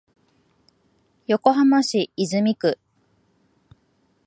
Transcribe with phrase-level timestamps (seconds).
[1.27, 2.79] 横浜市泉区